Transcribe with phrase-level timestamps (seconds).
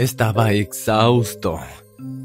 [0.00, 1.60] Estaba exhausto.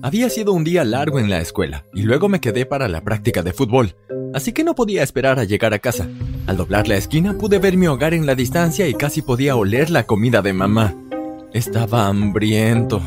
[0.02, 3.44] Había sido un día largo en la escuela y luego me quedé para la práctica
[3.44, 3.98] de fútbol,
[4.33, 6.07] así que no podía esperar a llegar a casa.
[6.47, 9.89] Al doblar la esquina pude ver mi hogar en la distancia y casi podía oler
[9.89, 10.96] la comida de mamá.
[11.51, 13.01] Estaba hambriento.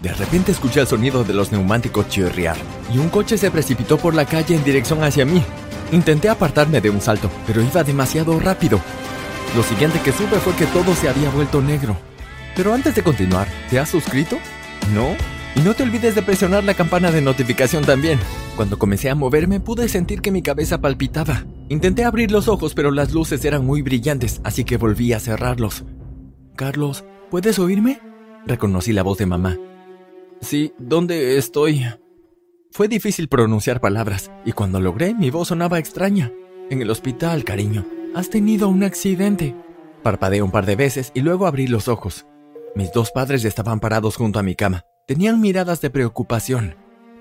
[0.00, 2.56] De repente escuché el sonido de los neumáticos chirriar
[2.94, 5.42] y un coche se precipitó por la calle en dirección hacia mí.
[5.92, 8.80] Intenté apartarme de un salto, pero iba demasiado rápido.
[9.54, 11.98] Lo siguiente que supe fue que todo se había vuelto negro.
[12.56, 14.38] Pero antes de continuar, ¿te has suscrito?
[14.94, 15.16] ¿No?
[15.54, 18.18] Y no te olvides de presionar la campana de notificación también.
[18.56, 21.44] Cuando comencé a moverme pude sentir que mi cabeza palpitaba.
[21.68, 25.84] Intenté abrir los ojos pero las luces eran muy brillantes, así que volví a cerrarlos.
[26.56, 28.00] Carlos, ¿puedes oírme?
[28.46, 29.56] Reconocí la voz de mamá.
[30.40, 31.86] Sí, ¿dónde estoy?
[32.70, 36.32] Fue difícil pronunciar palabras, y cuando logré, mi voz sonaba extraña.
[36.70, 37.86] En el hospital, cariño.
[38.14, 39.56] Has tenido un accidente.
[40.02, 42.26] Parpadeé un par de veces y luego abrí los ojos.
[42.74, 44.84] Mis dos padres estaban parados junto a mi cama.
[45.06, 46.76] Tenían miradas de preocupación.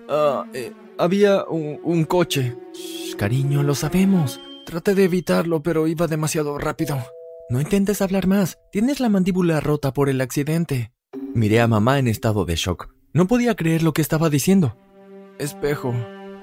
[0.10, 2.56] Ah, eh, había un, coche.
[3.18, 4.40] cariño, lo sabemos.
[4.66, 6.98] Traté de evitarlo, pero iba demasiado rápido.
[7.50, 8.60] No intentes hablar más.
[8.72, 10.92] Tienes la mandíbula rota por el accidente.
[11.34, 12.90] Miré a mamá en estado de shock.
[13.14, 14.76] No podía creer lo que estaba diciendo.
[15.40, 15.94] Espejo.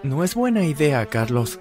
[0.02, 1.60] No es buena idea, Carlos.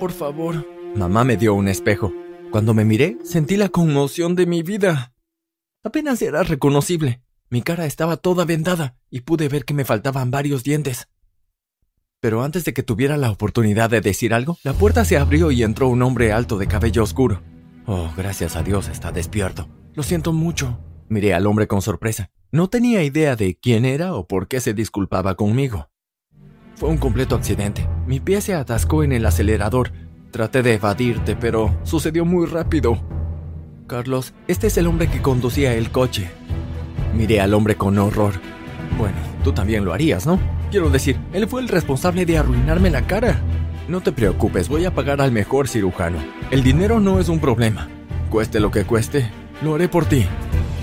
[0.00, 0.66] Por favor.
[0.96, 2.12] Mamá me dio un espejo.
[2.50, 5.13] Cuando me miré, sentí la conmoción de mi vida.
[5.84, 7.20] Apenas era reconocible.
[7.50, 11.08] Mi cara estaba toda vendada y pude ver que me faltaban varios dientes.
[12.20, 15.62] Pero antes de que tuviera la oportunidad de decir algo, la puerta se abrió y
[15.62, 17.42] entró un hombre alto de cabello oscuro.
[17.86, 19.68] Oh, gracias a Dios está despierto.
[19.92, 20.80] Lo siento mucho.
[21.10, 22.30] Miré al hombre con sorpresa.
[22.50, 25.90] No tenía idea de quién era o por qué se disculpaba conmigo.
[26.76, 27.86] Fue un completo accidente.
[28.06, 29.92] Mi pie se atascó en el acelerador.
[30.30, 32.98] Traté de evadirte, pero sucedió muy rápido.
[33.86, 36.30] Carlos, este es el hombre que conducía el coche.
[37.14, 38.34] Miré al hombre con horror.
[38.98, 40.40] Bueno, tú también lo harías, ¿no?
[40.70, 43.40] Quiero decir, él fue el responsable de arruinarme la cara.
[43.86, 46.18] No te preocupes, voy a pagar al mejor cirujano.
[46.50, 47.88] El dinero no es un problema.
[48.30, 49.30] Cueste lo que cueste,
[49.62, 50.24] lo haré por ti.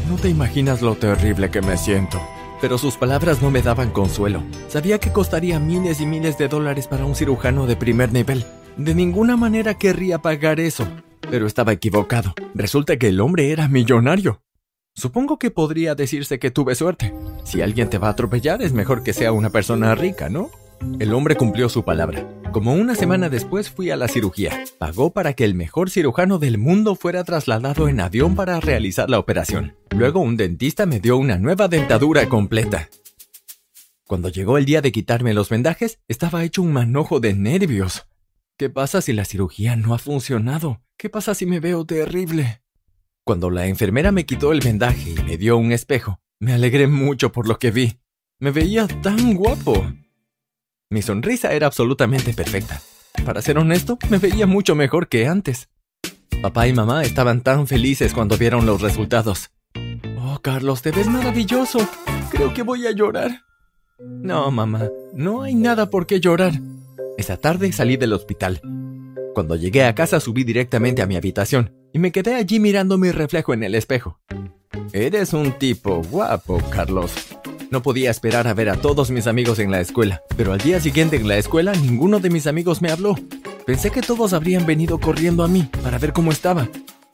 [0.07, 2.21] No te imaginas lo terrible que me siento.
[2.61, 4.43] Pero sus palabras no me daban consuelo.
[4.67, 8.45] Sabía que costaría miles y miles de dólares para un cirujano de primer nivel.
[8.77, 10.87] De ninguna manera querría pagar eso.
[11.31, 12.35] Pero estaba equivocado.
[12.53, 14.43] Resulta que el hombre era millonario.
[14.93, 17.13] Supongo que podría decirse que tuve suerte.
[17.45, 20.51] Si alguien te va a atropellar es mejor que sea una persona rica, ¿no?
[20.99, 22.27] El hombre cumplió su palabra.
[22.51, 24.65] Como una semana después fui a la cirugía.
[24.77, 29.17] Pagó para que el mejor cirujano del mundo fuera trasladado en avión para realizar la
[29.17, 29.77] operación.
[29.91, 32.89] Luego un dentista me dio una nueva dentadura completa.
[34.05, 38.05] Cuando llegó el día de quitarme los vendajes, estaba hecho un manojo de nervios.
[38.61, 40.83] ¿Qué pasa si la cirugía no ha funcionado?
[40.95, 42.61] ¿Qué pasa si me veo terrible?
[43.23, 47.31] Cuando la enfermera me quitó el vendaje y me dio un espejo, me alegré mucho
[47.31, 47.99] por lo que vi.
[48.37, 49.91] Me veía tan guapo.
[50.91, 52.79] Mi sonrisa era absolutamente perfecta.
[53.25, 55.67] Para ser honesto, me veía mucho mejor que antes.
[56.43, 59.49] Papá y mamá estaban tan felices cuando vieron los resultados.
[60.19, 61.79] Oh, Carlos, te ves maravilloso.
[62.29, 63.41] Creo que voy a llorar.
[63.97, 66.53] No, mamá, no hay nada por qué llorar.
[67.21, 68.61] Esa tarde salí del hospital.
[69.35, 73.11] Cuando llegué a casa subí directamente a mi habitación y me quedé allí mirando mi
[73.11, 74.19] reflejo en el espejo.
[74.91, 77.13] Eres un tipo guapo, Carlos.
[77.69, 80.79] No podía esperar a ver a todos mis amigos en la escuela, pero al día
[80.79, 83.13] siguiente en la escuela ninguno de mis amigos me habló.
[83.67, 86.69] Pensé que todos habrían venido corriendo a mí para ver cómo estaba,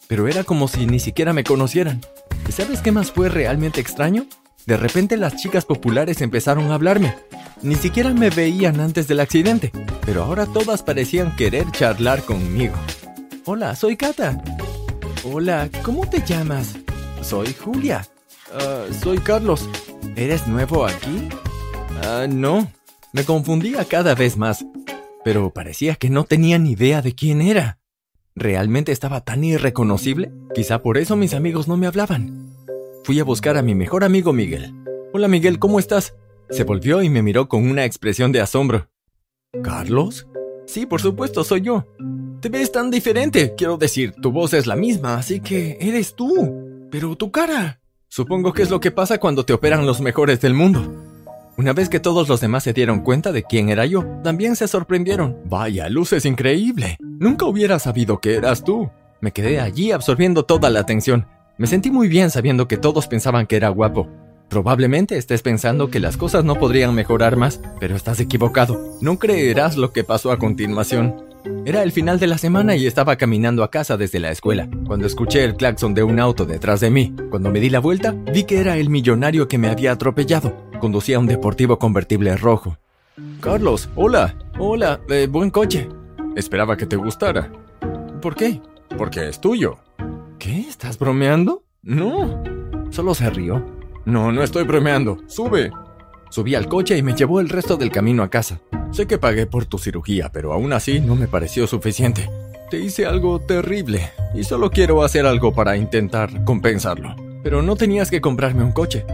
[0.07, 1.99] pero era como si ni siquiera me conocieran.
[2.47, 4.25] ¿Y sabes qué más fue realmente extraño?
[4.67, 7.15] De repente las chicas populares empezaron a hablarme.
[7.61, 9.71] Ni siquiera me veían antes del accidente,
[10.05, 12.75] pero ahora todas parecían querer charlar conmigo.
[13.45, 14.43] Hola, soy Kata.
[15.23, 16.75] Hola, ¿cómo te llamas?
[17.21, 18.05] Soy Julia.
[18.53, 19.69] Ah, soy Carlos.
[20.17, 21.29] ¿Eres nuevo aquí?
[22.03, 22.69] Ah, no.
[23.13, 24.65] Me confundía cada vez más.
[25.23, 27.79] Pero parecía que no tenía ni idea de quién era.
[28.35, 30.33] ¿Realmente estaba tan irreconocible?
[30.53, 32.56] Quizá por eso mis amigos no me hablaban.
[33.07, 34.73] Fui a buscar a mi mejor amigo Miguel.
[35.13, 36.13] Hola Miguel, ¿cómo estás?
[36.49, 38.89] Se volvió y me miró con una expresión de asombro.
[39.63, 40.27] ¿Carlos?
[40.65, 41.87] Sí, por supuesto, soy yo.
[42.41, 43.55] Te ves tan diferente.
[43.55, 46.89] Quiero decir, tu voz es la misma, así que eres tú.
[46.91, 47.79] Pero tu cara.
[48.09, 50.93] Supongo que es lo que pasa cuando te operan los mejores del mundo.
[51.55, 54.67] Una vez que todos los demás se dieron cuenta de quién era yo, también se
[54.67, 55.37] sorprendieron.
[55.45, 56.97] Vaya, luces increíble.
[56.99, 58.89] Nunca hubiera sabido que eras tú.
[59.21, 61.25] Me quedé allí absorbiendo toda la atención.
[61.57, 64.07] Me sentí muy bien sabiendo que todos pensaban que era guapo.
[64.47, 68.95] Probablemente estés pensando que las cosas no podrían mejorar más, pero estás equivocado.
[69.01, 71.15] No creerás lo que pasó a continuación.
[71.65, 75.07] Era el final de la semana y estaba caminando a casa desde la escuela, cuando
[75.07, 77.15] escuché el claxon de un auto detrás de mí.
[77.31, 80.55] Cuando me di la vuelta, vi que era el millonario que me había atropellado.
[80.79, 82.77] Conducía un deportivo convertible rojo.
[83.41, 85.89] Carlos, hola, hola, eh, buen coche.
[86.35, 87.51] Esperaba que te gustara.
[88.21, 88.61] ¿Por qué?
[88.95, 89.79] Porque es tuyo.
[90.39, 90.59] ¿Qué?
[90.59, 91.63] ¿Estás bromeando?
[91.81, 92.43] No.
[92.91, 93.65] Solo se rió.
[94.05, 95.17] No, no estoy bromeando.
[95.27, 95.71] Sube.
[96.29, 98.59] Subí al coche y me llevó el resto del camino a casa.
[98.91, 102.29] Sé que pagué por tu cirugía, pero aún así no me pareció suficiente.
[102.69, 107.15] Te hice algo terrible y solo quiero hacer algo para intentar compensarlo.
[107.43, 109.05] Pero no tenías que comprarme un coche.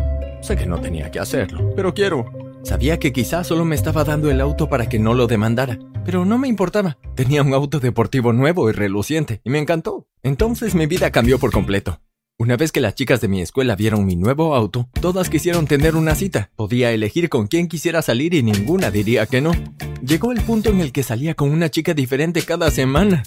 [0.42, 2.26] Sé que no tenía que hacerlo, pero quiero.
[2.64, 6.26] Sabía que quizás solo me estaba dando el auto para que no lo demandara, pero
[6.26, 6.98] no me importaba.
[7.16, 10.08] Tenía un auto deportivo nuevo y reluciente, y me encantó.
[10.24, 12.00] Entonces mi vida cambió por completo.
[12.40, 15.96] Una vez que las chicas de mi escuela vieron mi nuevo auto, todas quisieron tener
[15.96, 16.50] una cita.
[16.56, 19.52] Podía elegir con quién quisiera salir y ninguna diría que no.
[20.02, 23.24] Llegó el punto en el que salía con una chica diferente cada semana.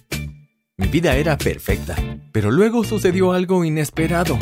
[0.76, 1.96] Mi vida era perfecta,
[2.32, 4.38] pero luego sucedió algo inesperado.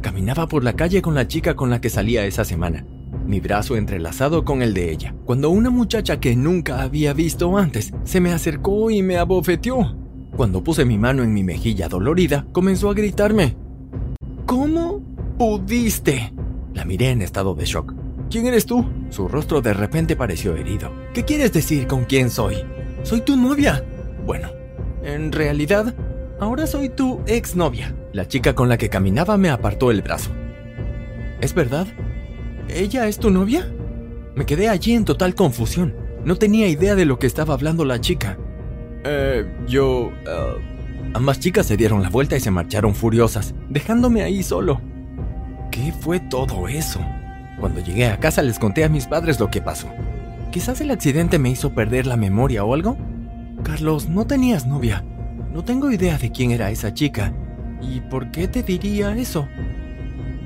[0.00, 2.86] Caminaba por la calle con la chica con la que salía esa semana,
[3.26, 7.92] mi brazo entrelazado con el de ella, cuando una muchacha que nunca había visto antes
[8.04, 9.96] se me acercó y me abofeteó.
[10.36, 13.56] Cuando puse mi mano en mi mejilla dolorida, comenzó a gritarme.
[14.46, 15.00] ¿Cómo
[15.38, 16.32] pudiste?
[16.74, 17.94] La miré en estado de shock.
[18.30, 18.84] ¿Quién eres tú?
[19.10, 20.92] Su rostro de repente pareció herido.
[21.14, 22.56] ¿Qué quieres decir con quién soy?
[23.04, 23.84] Soy tu novia.
[24.26, 24.48] Bueno,
[25.02, 25.94] en realidad,
[26.40, 27.94] ahora soy tu exnovia.
[28.12, 30.30] La chica con la que caminaba me apartó el brazo.
[31.40, 31.86] ¿Es verdad?
[32.68, 33.70] ¿Ella es tu novia?
[34.34, 35.94] Me quedé allí en total confusión.
[36.24, 38.38] No tenía idea de lo que estaba hablando la chica.
[39.04, 40.10] Eh, yo...
[40.26, 44.80] Eh, ambas chicas se dieron la vuelta y se marcharon furiosas, dejándome ahí solo.
[45.70, 47.00] ¿Qué fue todo eso?
[47.60, 49.88] Cuando llegué a casa les conté a mis padres lo que pasó.
[50.50, 52.96] Quizás el accidente me hizo perder la memoria o algo.
[53.62, 55.04] Carlos, no tenías novia.
[55.52, 57.32] No tengo idea de quién era esa chica.
[57.80, 59.48] ¿Y por qué te diría eso?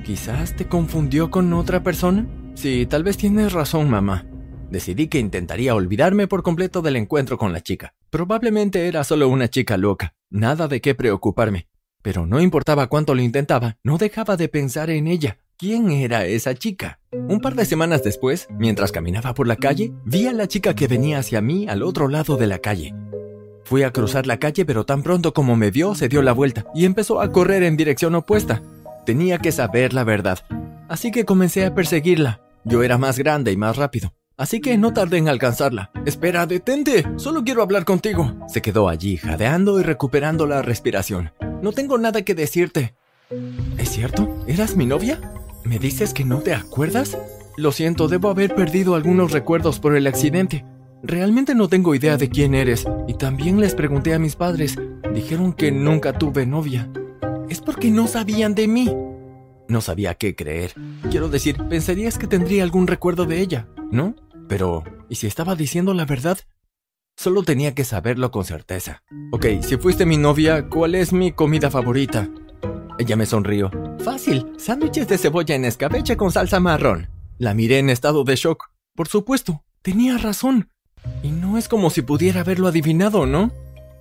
[0.08, 2.26] ¿Quizás te confundió con otra persona?
[2.54, 4.24] Sí, tal vez tienes razón, mamá.
[4.70, 7.92] Decidí que intentaría olvidarme por completo del encuentro con la chica.
[8.08, 11.68] Probablemente era solo una chica loca, nada de qué preocuparme.
[12.00, 15.40] Pero no importaba cuánto lo intentaba, no dejaba de pensar en ella.
[15.58, 17.00] ¿Quién era esa chica?
[17.12, 20.88] Un par de semanas después, mientras caminaba por la calle, vi a la chica que
[20.88, 22.94] venía hacia mí al otro lado de la calle.
[23.64, 26.64] Fui a cruzar la calle, pero tan pronto como me vio, se dio la vuelta
[26.74, 28.62] y empezó a correr en dirección opuesta.
[29.08, 30.40] Tenía que saber la verdad,
[30.86, 32.42] así que comencé a perseguirla.
[32.64, 34.12] Yo era más grande y más rápido.
[34.36, 35.90] Así que no tardé en alcanzarla.
[36.04, 37.06] Espera, detente.
[37.16, 38.36] Solo quiero hablar contigo.
[38.48, 41.32] Se quedó allí, jadeando y recuperando la respiración.
[41.62, 42.96] No tengo nada que decirte.
[43.78, 44.44] ¿Es cierto?
[44.46, 45.18] ¿Eras mi novia?
[45.64, 47.16] ¿Me dices que no te acuerdas?
[47.56, 50.66] Lo siento, debo haber perdido algunos recuerdos por el accidente.
[51.02, 52.84] Realmente no tengo idea de quién eres.
[53.06, 54.76] Y también les pregunté a mis padres.
[55.14, 56.90] Dijeron que nunca tuve novia.
[57.48, 58.94] Es porque no sabían de mí.
[59.68, 60.74] No sabía qué creer.
[61.10, 64.14] Quiero decir, pensarías que tendría algún recuerdo de ella, ¿no?
[64.48, 66.38] Pero, ¿y si estaba diciendo la verdad?
[67.16, 69.02] Solo tenía que saberlo con certeza.
[69.32, 72.28] Ok, si fuiste mi novia, ¿cuál es mi comida favorita?
[72.98, 73.70] Ella me sonrió.
[73.98, 77.08] Fácil, sándwiches de cebolla en escabeche con salsa marrón.
[77.38, 78.70] La miré en estado de shock.
[78.94, 80.70] Por supuesto, tenía razón.
[81.22, 83.52] Y no es como si pudiera haberlo adivinado, ¿no?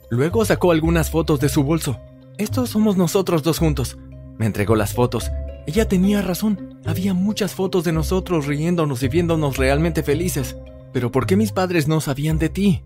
[0.10, 2.00] Luego sacó algunas fotos de su bolso.
[2.38, 3.98] Estos somos nosotros dos juntos.
[4.38, 5.32] Me entregó las fotos
[5.68, 6.80] ella tenía razón.
[6.86, 10.56] Había muchas fotos de nosotros riéndonos y viéndonos realmente felices.
[10.94, 12.84] Pero ¿por qué mis padres no sabían de ti?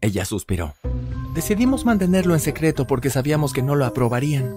[0.00, 0.74] Ella suspiró.
[1.34, 4.54] Decidimos mantenerlo en secreto porque sabíamos que no lo aprobarían.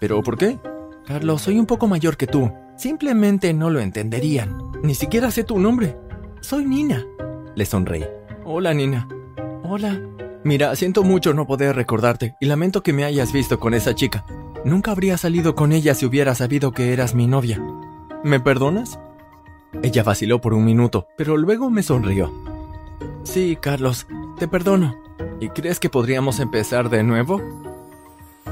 [0.00, 0.58] ¿Pero por qué?
[1.06, 2.52] Carlos, soy un poco mayor que tú.
[2.76, 4.54] Simplemente no lo entenderían.
[4.82, 5.96] Ni siquiera sé tu nombre.
[6.42, 7.06] Soy Nina.
[7.54, 8.04] Le sonreí.
[8.44, 9.08] Hola, Nina.
[9.64, 9.98] Hola.
[10.44, 14.24] Mira, siento mucho no poder recordarte y lamento que me hayas visto con esa chica.
[14.64, 17.62] Nunca habría salido con ella si hubiera sabido que eras mi novia.
[18.24, 18.98] ¿Me perdonas?
[19.82, 22.32] Ella vaciló por un minuto, pero luego me sonrió.
[23.22, 24.06] Sí, Carlos,
[24.38, 24.96] te perdono.
[25.40, 27.40] ¿Y crees que podríamos empezar de nuevo?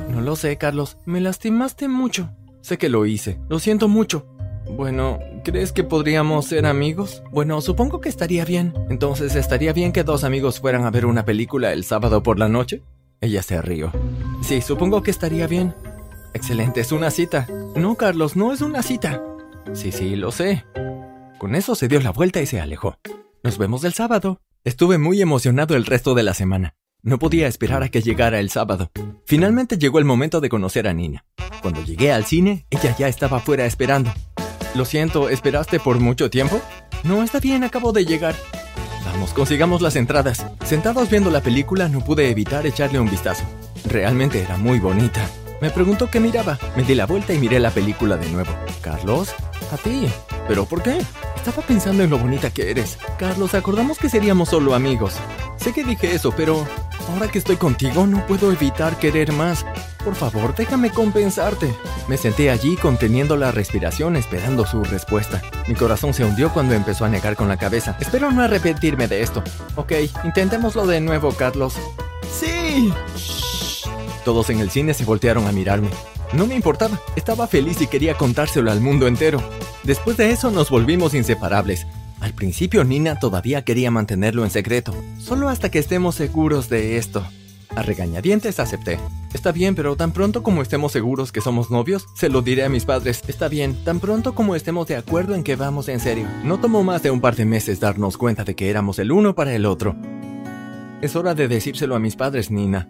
[0.09, 0.97] No lo sé, Carlos.
[1.07, 2.31] Me lastimaste mucho.
[2.61, 3.41] Sé que lo hice.
[3.49, 4.27] Lo siento mucho.
[4.77, 7.23] Bueno, ¿crees que podríamos ser amigos?
[7.31, 8.75] Bueno, supongo que estaría bien.
[8.89, 12.49] Entonces, ¿estaría bien que dos amigos fueran a ver una película el sábado por la
[12.49, 12.83] noche?
[13.21, 13.93] Ella se rió.
[14.43, 15.75] Sí, supongo que estaría bien.
[16.33, 17.47] Excelente, es una cita.
[17.75, 19.23] No, Carlos, no es una cita.
[19.73, 20.65] Sí, sí, lo sé.
[21.39, 22.97] Con eso se dio la vuelta y se alejó.
[23.43, 24.41] Nos vemos el sábado.
[24.65, 26.75] Estuve muy emocionado el resto de la semana.
[27.03, 28.91] No podía esperar a que llegara el sábado.
[29.25, 31.25] Finalmente llegó el momento de conocer a Nina.
[31.63, 34.13] Cuando llegué al cine, ella ya estaba afuera esperando.
[34.75, 36.61] Lo siento, ¿esperaste por mucho tiempo?
[37.03, 38.35] No, está bien, acabo de llegar.
[39.05, 40.47] Vamos, consigamos las entradas.
[40.65, 43.45] Sentados viendo la película no pude evitar echarle un vistazo.
[43.87, 45.27] Realmente era muy bonita.
[45.61, 46.59] Me preguntó qué miraba.
[46.77, 48.51] Me di la vuelta y miré la película de nuevo.
[48.81, 49.35] Carlos,
[49.73, 50.07] a ti.
[50.47, 50.99] ¿Pero por qué?
[51.37, 52.97] Estaba pensando en lo bonita que eres.
[53.19, 55.15] Carlos, acordamos que seríamos solo amigos.
[55.57, 56.67] Sé que dije eso, pero
[57.09, 59.67] ahora que estoy contigo no puedo evitar querer más.
[60.05, 61.75] Por favor, déjame compensarte.
[62.09, 65.43] Me senté allí conteniendo la respiración esperando su respuesta.
[65.69, 67.97] Mi corazón se hundió cuando empezó a negar con la cabeza.
[68.01, 69.43] Espero no arrepentirme de esto.
[69.77, 69.93] Ok,
[70.25, 71.75] intentémoslo de nuevo, Carlos.
[72.33, 72.93] ¡Sí!
[74.25, 75.91] Todos en el cine se voltearon a mirarme.
[76.33, 79.43] No me importaba, estaba feliz y quería contárselo al mundo entero.
[79.83, 81.87] Después de eso nos volvimos inseparables.
[82.21, 87.27] Al principio Nina todavía quería mantenerlo en secreto, solo hasta que estemos seguros de esto.
[87.75, 88.99] A regañadientes acepté.
[89.33, 92.69] Está bien, pero tan pronto como estemos seguros que somos novios, se lo diré a
[92.69, 93.23] mis padres.
[93.29, 96.27] Está bien, tan pronto como estemos de acuerdo en que vamos en serio.
[96.43, 99.35] No tomó más de un par de meses darnos cuenta de que éramos el uno
[99.35, 99.95] para el otro.
[101.01, 102.89] Es hora de decírselo a mis padres, Nina.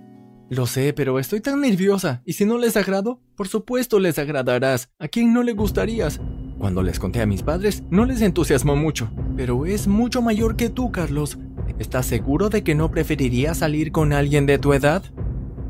[0.49, 2.23] Lo sé, pero estoy tan nerviosa.
[2.25, 3.21] ¿Y si no les agrado?
[3.37, 4.91] Por supuesto les agradarás.
[4.99, 6.21] ¿A quién no le gustarías?
[6.59, 9.11] Cuando les conté a mis padres, no les entusiasmó mucho.
[9.37, 11.39] Pero es mucho mayor que tú, Carlos.
[11.79, 15.05] ¿Estás seguro de que no preferirías salir con alguien de tu edad?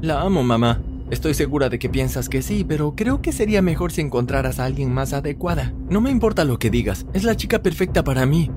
[0.03, 0.81] La amo, mamá.
[1.11, 4.65] Estoy segura de que piensas que sí, pero creo que sería mejor si encontraras a
[4.65, 5.75] alguien más adecuada.
[5.91, 8.51] No me importa lo que digas, es la chica perfecta para mí.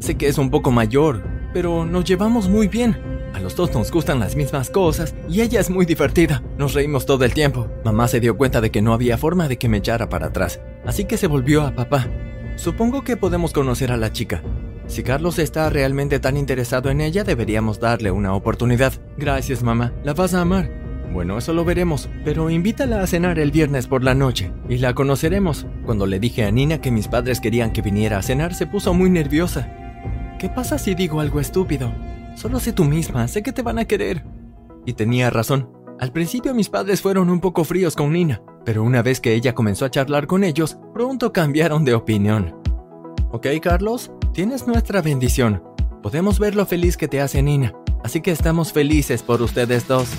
[0.00, 1.22] Sé que es un poco mayor,
[1.52, 2.96] pero nos llevamos muy bien.
[3.34, 6.42] A los dos nos gustan las mismas cosas y ella es muy divertida.
[6.56, 7.68] Nos reímos todo el tiempo.
[7.84, 10.60] Mamá se dio cuenta de que no había forma de que me echara para atrás,
[10.86, 12.08] así que se volvió a papá.
[12.56, 14.42] Supongo que podemos conocer a la chica.
[14.86, 18.94] Si Carlos está realmente tan interesado en ella, deberíamos darle una oportunidad.
[19.18, 19.92] Gracias, mamá.
[20.04, 20.85] La vas a amar.
[21.16, 24.92] Bueno, eso lo veremos, pero invítala a cenar el viernes por la noche y la
[24.92, 25.66] conoceremos.
[25.86, 28.92] Cuando le dije a Nina que mis padres querían que viniera a cenar, se puso
[28.92, 29.66] muy nerviosa.
[30.38, 31.90] ¿Qué pasa si digo algo estúpido?
[32.34, 34.26] Solo sé tú misma, sé que te van a querer.
[34.84, 35.70] Y tenía razón.
[35.98, 39.54] Al principio mis padres fueron un poco fríos con Nina, pero una vez que ella
[39.54, 42.60] comenzó a charlar con ellos, pronto cambiaron de opinión.
[43.32, 44.12] ¿Ok, Carlos?
[44.34, 45.62] Tienes nuestra bendición.
[46.02, 47.72] Podemos ver lo feliz que te hace Nina,
[48.04, 50.10] así que estamos felices por ustedes dos.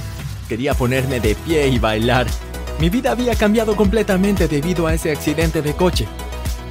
[0.47, 2.27] Quería ponerme de pie y bailar.
[2.79, 6.07] Mi vida había cambiado completamente debido a ese accidente de coche.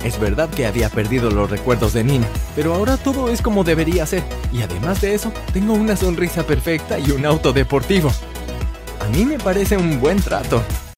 [0.05, 4.07] Es verdad que había perdido los recuerdos de Nina, pero ahora todo es como debería
[4.07, 4.23] ser.
[4.53, 8.13] Y además de eso, tengo una sonrisa perfecta y un auto deportivo.
[9.01, 10.63] A mí me parece un buen trato.